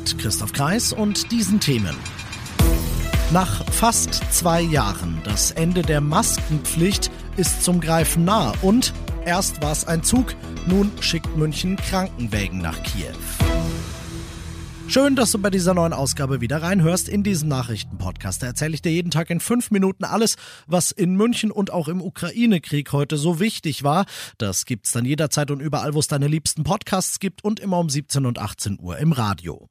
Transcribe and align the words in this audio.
Mit 0.00 0.18
Christoph 0.18 0.54
Kreis 0.54 0.94
und 0.94 1.30
diesen 1.30 1.60
Themen. 1.60 1.94
Nach 3.32 3.66
fast 3.70 4.14
zwei 4.32 4.62
Jahren, 4.62 5.20
das 5.24 5.50
Ende 5.50 5.82
der 5.82 6.00
Maskenpflicht 6.00 7.10
ist 7.36 7.62
zum 7.62 7.82
Greifen 7.82 8.24
nah 8.24 8.54
und 8.62 8.94
erst 9.26 9.60
war 9.60 9.72
es 9.72 9.86
ein 9.86 10.02
Zug, 10.02 10.34
nun 10.66 10.90
schickt 11.00 11.36
München 11.36 11.76
Krankenwägen 11.76 12.62
nach 12.62 12.82
Kiew. 12.82 13.49
Schön, 14.90 15.14
dass 15.14 15.30
du 15.30 15.38
bei 15.38 15.50
dieser 15.50 15.72
neuen 15.72 15.92
Ausgabe 15.92 16.40
wieder 16.40 16.62
reinhörst 16.62 17.08
in 17.08 17.22
diesem 17.22 17.48
Nachrichtenpodcast. 17.48 18.42
Da 18.42 18.48
erzähle 18.48 18.74
ich 18.74 18.82
dir 18.82 18.90
jeden 18.90 19.12
Tag 19.12 19.30
in 19.30 19.38
fünf 19.38 19.70
Minuten 19.70 20.02
alles, 20.02 20.34
was 20.66 20.90
in 20.90 21.14
München 21.14 21.52
und 21.52 21.72
auch 21.72 21.86
im 21.86 22.02
Ukraine-Krieg 22.02 22.90
heute 22.90 23.16
so 23.16 23.38
wichtig 23.38 23.84
war. 23.84 24.04
Das 24.36 24.64
gibt's 24.64 24.90
dann 24.90 25.04
jederzeit 25.04 25.52
und 25.52 25.60
überall, 25.60 25.94
wo 25.94 26.00
es 26.00 26.08
deine 26.08 26.26
liebsten 26.26 26.64
Podcasts 26.64 27.20
gibt 27.20 27.44
und 27.44 27.60
immer 27.60 27.78
um 27.78 27.88
17 27.88 28.26
und 28.26 28.40
18 28.40 28.80
Uhr 28.80 28.98
im 28.98 29.12
Radio. 29.12 29.68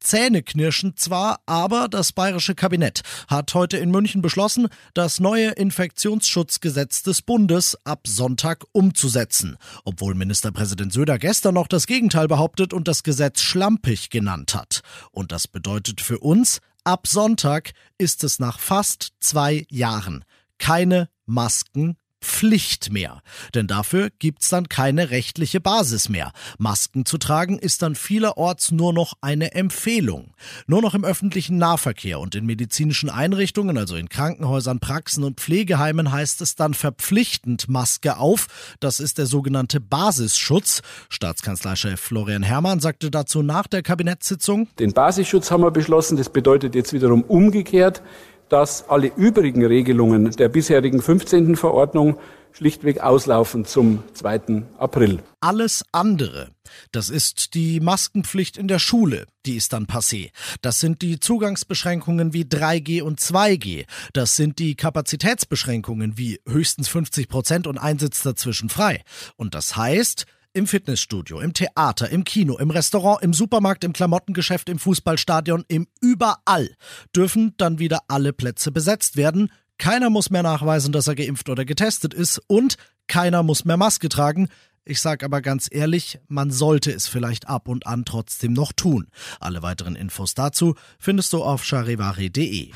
Zähneknirschen 0.00 0.96
zwar, 0.96 1.40
aber 1.46 1.88
das 1.88 2.12
bayerische 2.12 2.54
Kabinett 2.54 3.02
hat 3.28 3.54
heute 3.54 3.76
in 3.76 3.90
München 3.90 4.22
beschlossen, 4.22 4.68
das 4.94 5.20
neue 5.20 5.50
Infektionsschutzgesetz 5.50 7.02
des 7.02 7.22
Bundes 7.22 7.76
ab 7.84 8.06
Sonntag 8.06 8.64
umzusetzen, 8.72 9.56
obwohl 9.84 10.14
Ministerpräsident 10.14 10.92
Söder 10.92 11.18
gestern 11.18 11.54
noch 11.54 11.68
das 11.68 11.86
Gegenteil 11.86 12.28
behauptet 12.28 12.72
und 12.72 12.88
das 12.88 13.02
Gesetz 13.02 13.42
schlampig 13.42 14.10
genannt 14.10 14.54
hat. 14.54 14.80
Und 15.12 15.32
das 15.32 15.46
bedeutet 15.46 16.00
für 16.00 16.18
uns, 16.18 16.60
ab 16.84 17.06
Sonntag 17.06 17.72
ist 17.98 18.24
es 18.24 18.38
nach 18.38 18.58
fast 18.58 19.12
zwei 19.20 19.66
Jahren 19.68 20.24
keine 20.58 21.08
Masken 21.26 21.96
Pflicht 22.20 22.92
mehr. 22.92 23.22
Denn 23.54 23.66
dafür 23.66 24.10
gibt's 24.18 24.48
dann 24.48 24.68
keine 24.68 25.10
rechtliche 25.10 25.60
Basis 25.60 26.08
mehr. 26.08 26.32
Masken 26.58 27.06
zu 27.06 27.18
tragen 27.18 27.58
ist 27.58 27.82
dann 27.82 27.94
vielerorts 27.94 28.70
nur 28.70 28.92
noch 28.92 29.14
eine 29.20 29.54
Empfehlung. 29.54 30.34
Nur 30.66 30.82
noch 30.82 30.94
im 30.94 31.04
öffentlichen 31.04 31.58
Nahverkehr 31.58 32.20
und 32.20 32.34
in 32.34 32.46
medizinischen 32.46 33.10
Einrichtungen, 33.10 33.78
also 33.78 33.96
in 33.96 34.08
Krankenhäusern, 34.08 34.80
Praxen 34.80 35.24
und 35.24 35.40
Pflegeheimen 35.40 36.12
heißt 36.12 36.40
es 36.42 36.54
dann 36.54 36.74
verpflichtend 36.74 37.68
Maske 37.68 38.18
auf. 38.18 38.46
Das 38.80 39.00
ist 39.00 39.18
der 39.18 39.26
sogenannte 39.26 39.80
Basisschutz. 39.80 40.82
Staatskanzleichef 41.08 42.00
Florian 42.00 42.42
Herrmann 42.42 42.80
sagte 42.80 43.10
dazu 43.10 43.42
nach 43.42 43.66
der 43.66 43.82
Kabinettssitzung. 43.82 44.68
Den 44.78 44.92
Basisschutz 44.92 45.50
haben 45.50 45.62
wir 45.62 45.70
beschlossen. 45.70 46.16
Das 46.16 46.28
bedeutet 46.28 46.74
jetzt 46.74 46.92
wiederum 46.92 47.22
umgekehrt, 47.22 48.02
dass 48.50 48.88
alle 48.88 49.10
übrigen 49.16 49.64
Regelungen 49.64 50.30
der 50.32 50.48
bisherigen 50.48 51.00
15. 51.00 51.56
Verordnung 51.56 52.18
schlichtweg 52.52 53.00
auslaufen 53.00 53.64
zum 53.64 54.02
2. 54.14 54.64
April. 54.78 55.22
Alles 55.40 55.84
andere, 55.92 56.50
das 56.92 57.08
ist 57.08 57.54
die 57.54 57.80
Maskenpflicht 57.80 58.56
in 58.56 58.68
der 58.68 58.78
Schule, 58.78 59.26
die 59.46 59.56
ist 59.56 59.72
dann 59.72 59.86
passé. 59.86 60.30
Das 60.60 60.80
sind 60.80 61.00
die 61.02 61.20
Zugangsbeschränkungen 61.20 62.32
wie 62.32 62.44
3G 62.44 63.02
und 63.02 63.20
2G. 63.20 63.86
Das 64.12 64.36
sind 64.36 64.58
die 64.58 64.74
Kapazitätsbeschränkungen 64.74 66.18
wie 66.18 66.40
höchstens 66.46 66.88
50 66.88 67.28
Prozent 67.28 67.66
und 67.66 67.78
ein 67.78 67.98
Sitz 67.98 68.22
dazwischen 68.22 68.68
frei. 68.68 69.02
Und 69.36 69.54
das 69.54 69.76
heißt, 69.76 70.26
im 70.52 70.66
Fitnessstudio, 70.66 71.40
im 71.40 71.52
Theater, 71.52 72.10
im 72.10 72.24
Kino, 72.24 72.58
im 72.58 72.70
Restaurant, 72.70 73.22
im 73.22 73.32
Supermarkt, 73.32 73.84
im 73.84 73.92
Klamottengeschäft, 73.92 74.68
im 74.68 74.78
Fußballstadion, 74.78 75.64
im 75.68 75.86
Überall 76.00 76.74
dürfen 77.14 77.54
dann 77.56 77.78
wieder 77.78 78.00
alle 78.08 78.32
Plätze 78.32 78.72
besetzt 78.72 79.16
werden. 79.16 79.52
Keiner 79.78 80.10
muss 80.10 80.30
mehr 80.30 80.42
nachweisen, 80.42 80.92
dass 80.92 81.06
er 81.06 81.14
geimpft 81.14 81.48
oder 81.48 81.64
getestet 81.64 82.12
ist 82.12 82.40
und 82.46 82.76
keiner 83.06 83.42
muss 83.42 83.64
mehr 83.64 83.76
Maske 83.76 84.08
tragen. 84.08 84.48
Ich 84.84 85.00
sag 85.00 85.22
aber 85.22 85.40
ganz 85.40 85.68
ehrlich, 85.70 86.18
man 86.28 86.50
sollte 86.50 86.90
es 86.90 87.06
vielleicht 87.06 87.48
ab 87.48 87.68
und 87.68 87.86
an 87.86 88.04
trotzdem 88.04 88.52
noch 88.52 88.72
tun. 88.72 89.08
Alle 89.38 89.62
weiteren 89.62 89.94
Infos 89.94 90.34
dazu 90.34 90.74
findest 90.98 91.32
du 91.32 91.42
auf 91.42 91.64
charivari.de. 91.64 92.72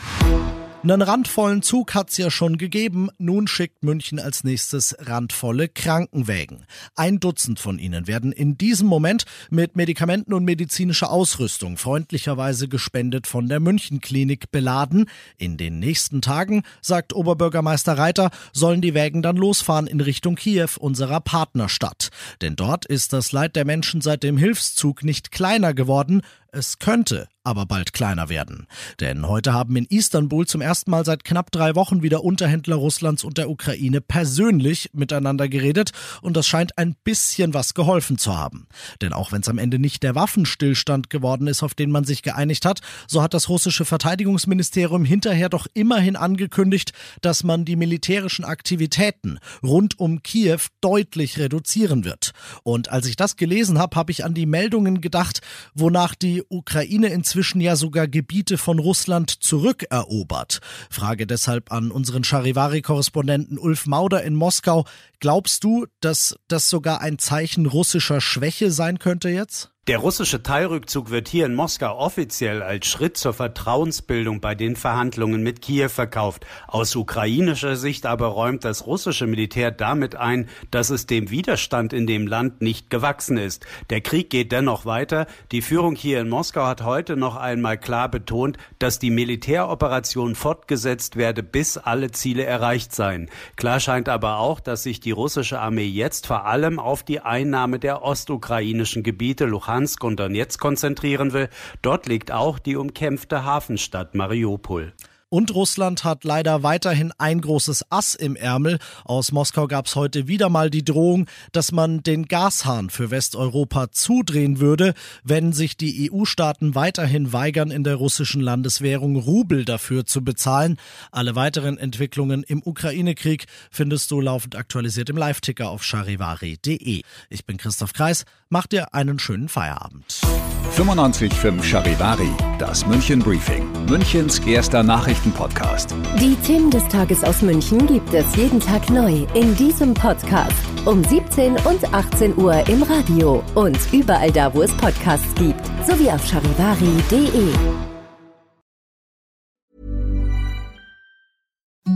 Einen 0.85 1.01
randvollen 1.01 1.63
Zug 1.63 1.95
hat's 1.95 2.19
ja 2.19 2.31
schon 2.31 2.59
gegeben. 2.59 3.09
Nun 3.17 3.49
schickt 3.49 3.83
München 3.83 4.19
als 4.19 4.45
nächstes 4.45 4.95
randvolle 4.99 5.67
Krankenwägen. 5.67 6.67
Ein 6.95 7.21
Dutzend 7.21 7.59
von 7.59 7.79
ihnen 7.79 8.07
werden 8.07 8.33
in 8.33 8.59
diesem 8.59 8.87
Moment 8.87 9.25
mit 9.49 9.77
Medikamenten 9.77 10.35
und 10.35 10.45
medizinischer 10.45 11.11
Ausrüstung 11.11 11.79
freundlicherweise 11.79 12.69
gespendet 12.69 13.27
von 13.27 13.49
der 13.49 13.61
Münchenklinik 13.61 14.51
beladen. 14.51 15.07
In 15.39 15.57
den 15.57 15.79
nächsten 15.79 16.21
Tagen, 16.21 16.65
sagt 16.83 17.15
Oberbürgermeister 17.15 17.97
Reiter, 17.97 18.31
sollen 18.53 18.83
die 18.83 18.93
Wägen 18.93 19.23
dann 19.23 19.37
losfahren 19.37 19.87
in 19.87 20.03
Richtung 20.03 20.35
Kiew, 20.35 20.69
unserer 20.79 21.21
Partnerstadt. 21.21 22.11
Denn 22.43 22.57
dort 22.57 22.85
ist 22.85 23.15
das 23.15 23.33
Leid 23.33 23.57
der 23.57 23.65
Menschen 23.65 24.03
seit 24.03 24.23
dem 24.23 24.37
Hilfszug 24.37 25.03
nicht 25.03 25.33
kleiner 25.33 25.73
geworden, 25.73 26.21
es 26.55 26.79
könnte 26.79 27.29
aber 27.45 27.67
bald 27.67 27.93
kleiner 27.93 28.31
werden. 28.31 28.67
Denn 29.01 29.29
heute 29.29 29.53
haben 29.53 29.77
in 29.77 29.85
Istanbul 29.85 30.47
zum 30.47 30.63
ersten 30.63 30.91
Mal 30.91 31.05
seit 31.05 31.25
knapp 31.25 31.53
drei 31.53 31.75
Wochen 31.75 32.03
wieder 32.03 32.25
Unterhändler 32.25 32.77
Russlands 32.77 33.23
und 33.23 33.37
der 33.37 33.51
Ukraine 33.51 34.01
persönlich 34.01 34.91
miteinander 34.95 35.49
geredet 35.49 35.91
und 36.23 36.39
das 36.39 36.47
scheint 36.47 36.79
ein 36.79 36.97
bisschen 37.05 37.53
was 37.53 37.75
geholfen 37.75 38.17
zu 38.17 38.37
haben. 38.37 38.67
Denn 39.03 39.13
auch 39.13 39.31
wenn 39.31 39.43
es 39.43 39.49
am 39.49 39.59
Ende 39.59 39.79
nicht 39.79 40.03
der 40.03 40.15
Waffenstillstand 40.15 41.11
geworden 41.11 41.47
ist, 41.47 41.63
auf 41.63 41.75
den 41.75 41.91
man 41.91 42.05
sich 42.05 42.23
geeinigt 42.23 42.65
hat, 42.65 42.81
so 43.07 43.23
hat 43.23 43.35
das 43.35 43.51
russische 43.51 43.85
Verteidigungsministerium 43.85 45.05
hinterher 45.05 45.51
doch 45.51 45.67
immerhin 45.75 46.17
angekündigt, 46.17 46.93
dass 47.21 47.45
man 47.45 47.67
die 47.67 47.77
militärischen 47.77 48.47
Aktivitäten 48.47 49.39
rund 49.63 49.99
um 49.99 50.23
Kiew 50.23 50.61
deutlich 50.81 51.39
reduzieren 51.39 52.05
wird. 52.05 52.33
Und 52.63 52.89
als 52.89 53.07
ich 53.07 53.17
das 53.17 53.37
gelesen 53.37 53.79
habe, 53.79 53.97
habe 53.97 54.13
ich 54.13 54.25
an 54.25 54.33
die 54.33 54.47
Meldungen 54.47 55.03
gedacht, 55.03 55.43
wonach 55.75 56.15
die 56.15 56.43
Ukraine 56.49 57.09
inzwischen 57.09 57.61
ja 57.61 57.77
sogar 57.77 58.09
Gebiete 58.09 58.59
von 58.59 58.79
Russland 58.79 59.31
zurückerobert. 59.31 60.61
Frage 60.91 61.27
deshalb 61.27 61.73
an 61.73 61.91
unseren 61.91 62.25
Charivari-Korrespondenten 62.25 63.59
Ulf 63.59 63.87
Mauder 63.87 64.23
in 64.23 64.35
Moskau. 64.35 64.85
Glaubst 65.25 65.65
du, 65.65 65.87
dass 66.01 66.37
das 66.49 66.69
sogar 66.69 67.01
ein 67.01 67.19
Zeichen 67.19 67.65
russischer 67.65 68.21
Schwäche 68.21 68.71
sein 68.71 68.99
könnte 68.99 69.31
jetzt? 69.31 69.75
Der 69.87 69.99
russische 69.99 70.43
Teilrückzug 70.43 71.11
wird 71.11 71.29
hier 71.29 71.45
in 71.45 71.55
Moskau 71.55 71.99
offiziell 71.99 72.63
als 72.63 72.87
Schritt 72.87 73.19
zur 73.19 73.35
Vertrauensbildung 73.35 74.41
bei 74.41 74.55
den 74.55 74.77
Verhandlungen 74.77 75.43
mit 75.43 75.61
Kiew 75.61 75.91
verkauft. 75.91 76.47
Aus 76.67 76.97
ukrainischer 76.97 77.77
Sicht 77.77 78.07
aber 78.07 78.29
räumt 78.29 78.65
das 78.65 78.87
russische 78.87 79.27
Militär 79.27 79.71
damit 79.73 80.17
ein, 80.17 80.49
dass 80.71 80.89
es 80.89 81.05
dem 81.05 81.29
Widerstand 81.29 81.93
in 81.93 82.07
dem 82.07 82.27
Land 82.27 82.63
nicht 82.63 82.89
gewachsen 82.89 83.37
ist. 83.37 83.67
Der 83.91 84.01
Krieg 84.01 84.31
geht 84.31 84.53
dennoch 84.53 84.87
weiter. 84.87 85.27
Die 85.53 85.61
Führung 85.61 85.97
hier 85.97 86.19
in 86.19 86.31
Moskau 86.31 86.65
hat 86.65 86.83
heute 86.83 87.19
noch 87.19 87.37
einmal 87.37 87.77
klar 87.77 88.11
betont, 88.11 88.57
dass 88.79 88.99
die 88.99 89.11
Militäroperation 89.11 90.35
fortgesetzt 90.35 91.17
werde, 91.17 91.43
bis 91.43 91.77
alle 91.77 92.11
Ziele 92.11 92.45
erreicht 92.45 92.95
seien. 92.95 93.29
Klar 93.57 93.81
scheint 93.81 94.09
aber 94.09 94.39
auch, 94.39 94.61
dass 94.61 94.83
sich 94.83 95.01
die 95.01 95.13
russische 95.15 95.61
Armee 95.61 95.87
jetzt 95.87 96.27
vor 96.27 96.45
allem 96.45 96.79
auf 96.79 97.03
die 97.03 97.21
Einnahme 97.21 97.79
der 97.79 98.03
ostukrainischen 98.03 99.03
Gebiete 99.03 99.47
Luhansk 99.47 100.05
und 100.05 100.21
Donetsk 100.21 100.61
konzentrieren 100.61 101.33
will. 101.33 101.49
Dort 101.83 102.07
liegt 102.07 102.31
auch 102.33 102.59
die 102.59 102.77
umkämpfte 102.77 103.45
Hafenstadt 103.45 104.15
Mariupol. 104.15 104.93
Und 105.35 105.53
Russland 105.53 106.05
hat 106.05 106.23
leider 106.23 106.63
weiterhin 106.63 107.13
ein 107.19 107.41
großes 107.41 107.91
Ass 107.91 108.15
im 108.15 108.37
Ärmel. 108.37 108.79
Aus 109.05 109.33
Moskau 109.33 109.67
gab 109.67 109.87
es 109.87 109.97
heute 109.97 110.29
wieder 110.29 110.49
mal 110.49 110.71
die 110.71 110.85
Drohung, 110.85 111.27
dass 111.51 111.73
man 111.73 112.05
den 112.05 112.27
Gashahn 112.27 112.89
für 112.89 113.11
Westeuropa 113.11 113.91
zudrehen 113.91 114.61
würde, 114.61 114.95
wenn 115.25 115.53
sich 115.53 115.77
die 115.77 116.09
EU-Staaten 116.09 116.77
weiterhin 116.77 117.33
weigern, 117.33 117.73
in 117.73 117.83
der 117.83 117.97
russischen 117.97 118.43
Landeswährung 118.43 119.17
Rubel 119.17 119.65
dafür 119.65 120.07
zu 120.07 120.23
bezahlen. 120.23 120.77
Alle 121.11 121.35
weiteren 121.35 121.79
Entwicklungen 121.79 122.45
im 122.45 122.63
Ukraine-Krieg 122.65 123.47
findest 123.73 124.13
du 124.13 124.21
laufend 124.21 124.55
aktualisiert 124.55 125.11
im 125.11 125.17
Live-Ticker 125.17 125.69
auf 125.69 125.83
charivari.de. 125.83 127.03
Ich 127.29 127.45
bin 127.45 127.57
Christoph 127.57 127.93
Kreis. 127.93 128.25
Mach 128.51 128.69
dir 128.69 128.95
einen 128.95 129.19
schönen 129.19 129.49
Feierabend. 129.49 130.24
95.5 130.73 131.63
Charivari, 131.63 132.31
das 132.59 132.87
München 132.87 133.21
Briefing, 133.21 133.71
Münchens 133.89 134.39
erster 134.41 134.83
Nachrichtenpodcast. 134.83 135.95
Die 136.19 136.35
Themen 136.37 136.71
des 136.71 136.87
Tages 136.89 137.23
aus 137.23 137.43
München 137.43 137.87
gibt 137.87 138.13
es 138.13 138.35
jeden 138.35 138.59
Tag 138.61 138.91
neu 138.91 139.27
in 139.35 139.55
diesem 139.57 139.95
Podcast. 139.95 140.57
Um 140.85 141.05
17 141.05 141.53
und 141.65 141.95
18 141.95 142.37
Uhr 142.37 142.67
im 142.69 142.83
Radio 142.83 143.43
und 143.55 143.79
überall 143.93 144.33
da, 144.33 144.53
wo 144.53 144.63
es 144.63 144.73
Podcasts 144.73 145.35
gibt, 145.37 145.65
sowie 145.87 146.11
auf 146.11 146.27
charivari.de. 146.27 147.53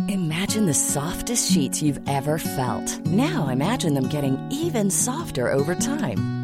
Imagine 0.08 0.66
the 0.66 0.74
softest 0.74 1.50
sheets 1.50 1.82
you've 1.82 2.00
ever 2.06 2.38
felt. 2.38 3.04
Now 3.06 3.48
imagine 3.48 3.94
them 3.94 4.08
getting 4.08 4.38
even 4.50 4.90
softer 4.90 5.52
over 5.52 5.74
time. 5.74 6.37